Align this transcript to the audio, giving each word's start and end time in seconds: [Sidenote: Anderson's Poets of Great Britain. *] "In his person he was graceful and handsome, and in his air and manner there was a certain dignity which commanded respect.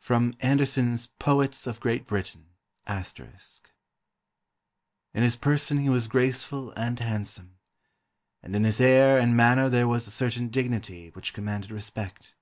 [Sidenote: 0.00 0.34
Anderson's 0.40 1.06
Poets 1.06 1.64
of 1.68 1.78
Great 1.78 2.04
Britain. 2.04 2.46
*] 2.86 2.88
"In 2.88 3.32
his 5.22 5.36
person 5.36 5.78
he 5.78 5.88
was 5.88 6.08
graceful 6.08 6.72
and 6.72 6.98
handsome, 6.98 7.56
and 8.42 8.56
in 8.56 8.64
his 8.64 8.80
air 8.80 9.16
and 9.16 9.36
manner 9.36 9.68
there 9.68 9.86
was 9.86 10.08
a 10.08 10.10
certain 10.10 10.48
dignity 10.48 11.10
which 11.10 11.32
commanded 11.34 11.70
respect. 11.70 12.34